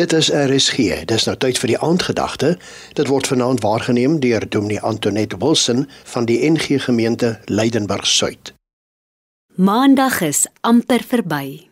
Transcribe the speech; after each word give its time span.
Dit 0.00 0.12
is 0.16 0.30
RSG. 0.32 1.04
Dis 1.04 1.26
nou 1.28 1.34
tyd 1.36 1.58
vir 1.60 1.74
die 1.74 1.80
aandgedagte. 1.84 2.54
Dit 2.96 3.10
word 3.12 3.26
vanaand 3.28 3.60
waargeneem 3.60 4.14
deur 4.22 4.46
Dominee 4.48 4.80
Antoinette 4.80 5.36
Wilson 5.42 5.82
van 6.12 6.24
die 6.24 6.38
NG 6.48 6.78
Gemeente 6.86 7.34
Leidenburg 7.52 8.06
Suid. 8.08 8.54
Maandag 9.60 10.22
is 10.24 10.46
amper 10.64 11.04
verby. 11.04 11.68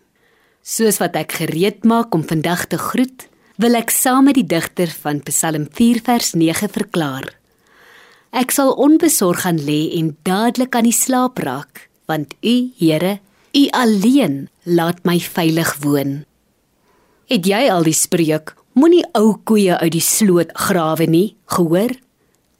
Soos 0.61 1.01
wat 1.01 1.17
ek 1.17 1.39
gereed 1.41 1.89
maak 1.89 2.13
om 2.13 2.27
vandag 2.29 2.67
te 2.69 2.77
groet, 2.77 3.25
wil 3.57 3.81
ek 3.81 3.97
saam 3.97 4.29
met 4.29 4.37
die 4.37 4.45
digter 4.45 4.93
van 5.07 5.25
Psalm 5.25 5.65
4 5.73 6.05
vers 6.05 6.35
9 6.37 6.69
verklaar. 6.77 7.33
Ek 8.37 8.53
sal 8.53 8.77
onbesorg 8.77 9.47
gaan 9.47 9.65
lê 9.65 9.87
en 10.03 10.19
dadelik 10.29 10.77
aan 10.77 10.91
die 10.91 10.99
slaap 11.01 11.41
raak, 11.41 11.87
want 12.05 12.37
U, 12.45 12.57
Here, 12.77 13.21
U 13.57 13.69
alleen 13.73 14.51
laat 14.69 15.07
my 15.09 15.17
veilig 15.17 15.79
woon. 15.81 16.19
Het 17.29 17.45
jy 17.45 17.67
al 17.69 17.85
die 17.85 17.93
spreek 17.93 18.55
moenie 18.79 19.03
ou 19.19 19.35
koeie 19.45 19.75
uit 19.83 19.93
die 19.93 20.05
sloot 20.05 20.55
grawe 20.57 21.05
nie 21.05 21.35
gehoor? 21.53 21.93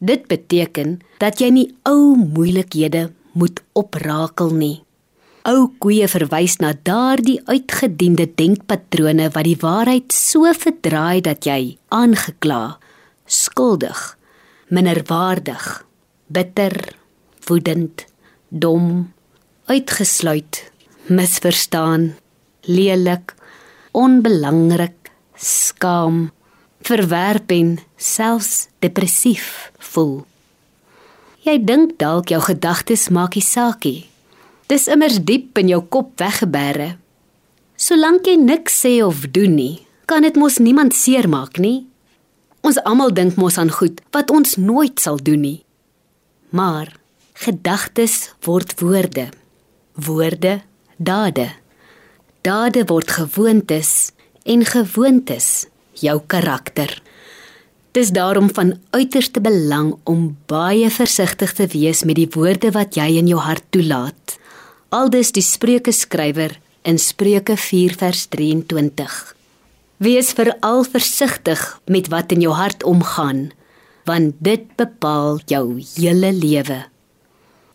Dit 0.05 0.27
beteken 0.29 0.99
dat 1.23 1.41
jy 1.41 1.49
nie 1.55 1.69
ou 1.89 2.13
moeilikhede 2.21 3.07
moet 3.33 3.63
oprakel 3.73 4.53
nie. 4.53 4.83
Ou 5.49 5.71
koeie 5.81 6.05
verwys 6.13 6.59
na 6.61 6.75
daardie 6.85 7.39
uitgediende 7.49 8.27
denkpatrone 8.29 9.31
wat 9.33 9.49
die 9.49 9.57
waarheid 9.63 10.13
so 10.13 10.45
verdraai 10.53 11.25
dat 11.25 11.49
jy 11.49 11.79
aangekla, 11.89 12.77
skuldig, 13.25 14.05
minderwaardig, 14.69 15.65
bitter, 16.29 16.77
woedend, 17.49 18.05
dom, 18.53 19.09
uitgesluit, 19.73 20.61
misverstaan, 21.09 22.11
lelik 22.69 23.33
onbelangrik, 23.93 25.11
skaam, 25.37 26.31
verwerp 26.87 27.51
en 27.51 27.79
selfs 27.97 28.69
depressief 28.83 29.71
voel. 29.93 30.25
Jy 31.47 31.57
dink 31.65 31.97
dalk 32.01 32.33
jou 32.33 32.41
gedagtes 32.45 33.09
maak 33.15 33.37
nie 33.39 33.45
saakie. 33.45 34.01
Dis 34.69 34.89
immers 34.93 35.21
diep 35.25 35.57
in 35.61 35.71
jou 35.73 35.81
kop 35.89 36.13
weggebêre. 36.21 36.97
Solank 37.79 38.27
jy 38.29 38.37
niks 38.41 38.81
sê 38.83 38.99
of 39.05 39.23
doen 39.33 39.55
nie, 39.57 39.87
kan 40.11 40.27
dit 40.27 40.37
mos 40.37 40.59
niemand 40.59 40.97
seermaak 40.97 41.61
nie. 41.63 41.87
Ons 42.67 42.81
almal 42.85 43.15
dink 43.15 43.39
mos 43.41 43.57
aan 43.57 43.71
goed 43.73 44.03
wat 44.13 44.33
ons 44.35 44.59
nooit 44.61 44.99
sal 45.01 45.17
doen 45.23 45.41
nie. 45.41 45.61
Maar 46.51 46.91
gedagtes 47.39 48.33
word 48.45 48.75
woorde. 48.83 49.29
Woorde 49.95 50.59
dade 50.99 51.53
dade 52.47 52.85
word 52.87 53.11
gewoontes 53.11 54.13
en 54.47 54.65
gewoontes 54.65 55.67
jou 55.99 56.21
karakter. 56.31 56.93
Dis 57.97 58.13
daarom 58.15 58.51
van 58.55 58.77
uiterste 58.95 59.41
belang 59.43 59.97
om 60.05 60.37
baie 60.47 60.91
versigtig 60.91 61.53
te 61.59 61.67
wees 61.73 62.05
met 62.07 62.19
die 62.21 62.29
woorde 62.31 62.71
wat 62.77 62.97
jy 62.97 63.09
in 63.19 63.31
jou 63.31 63.41
hart 63.43 63.65
toelaat. 63.75 64.37
Aldus 64.95 65.33
die 65.35 65.45
Spreuke 65.45 65.93
skrywer 65.93 66.55
in 66.87 67.01
Spreuke 67.03 67.57
4 67.57 67.97
vers 67.99 68.27
23. 68.31 69.17
Wees 69.99 70.31
veral 70.39 70.85
versigtig 70.87 71.63
met 71.91 72.09
wat 72.13 72.33
in 72.33 72.45
jou 72.45 72.55
hart 72.55 72.85
omgaan, 72.87 73.49
want 74.07 74.39
dit 74.39 74.69
bepaal 74.79 75.41
jou 75.51 75.81
hele 75.97 76.31
lewe. 76.33 76.85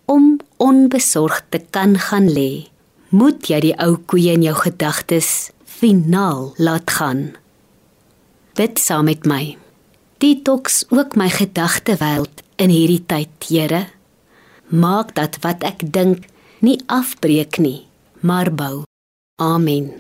Om 0.07 0.37
onbesorgd 0.57 1.51
te 1.51 1.59
kan 1.69 1.97
gaan 1.99 2.31
lê 2.31 2.72
moet 3.13 3.45
jy 3.45 3.59
die 3.69 3.75
ou 3.77 3.97
koeie 4.09 4.33
in 4.33 4.45
jou 4.45 4.55
gedagtes 4.57 5.51
finaal 5.69 6.53
laat 6.57 6.89
gaan. 6.97 7.35
Bid 8.57 8.81
saam 8.81 9.05
met 9.09 9.27
my. 9.29 9.55
Detox 10.17 10.85
ook 10.89 11.17
my 11.19 11.29
gedagtewêreld 11.29 12.41
in 12.57 12.73
hierdie 12.73 13.03
tyd, 13.05 13.29
Here. 13.47 13.85
Maak 14.73 15.13
dat 15.17 15.37
wat 15.45 15.65
ek 15.67 15.85
dink 15.93 16.25
nie 16.63 16.79
afbreek 16.87 17.59
nie, 17.61 17.85
maar 18.21 18.49
bou. 18.53 18.85
Amen. 19.41 19.91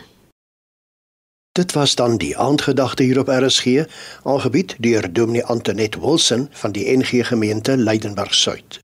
Dit 1.53 1.73
was 1.77 1.95
dan 1.95 2.17
die 2.17 2.37
aandgedagte 2.37 3.03
hier 3.03 3.19
op 3.19 3.29
RSG, 3.29 3.85
aangebied 4.23 4.75
deur 4.79 5.13
Dominee 5.13 5.45
Antoinette 5.45 5.99
Wilson 5.99 6.47
van 6.51 6.71
die 6.71 6.87
NG 6.97 7.27
Gemeente 7.27 7.77
Leidenburg 7.77 8.33
Suid. 8.33 8.82